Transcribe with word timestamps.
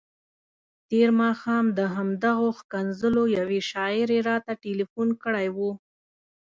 تېر 0.89 1.09
ماښام 1.21 1.65
د 1.77 1.79
همدغو 1.95 2.49
ښکنځلو 2.59 3.23
یوې 3.37 3.59
شاعرې 3.71 4.19
راته 4.29 4.51
تلیفون 4.63 5.09
کړی 5.23 5.47
وو. 5.57 5.71